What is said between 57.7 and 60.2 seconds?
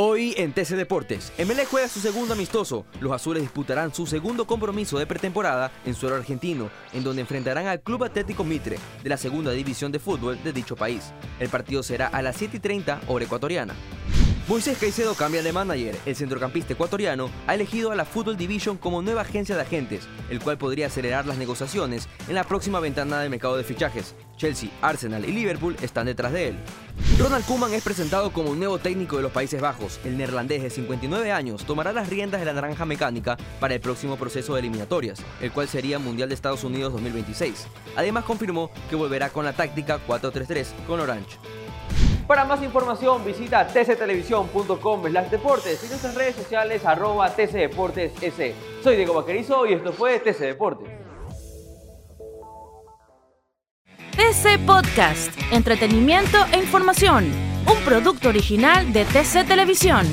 producto original de TC Televisión.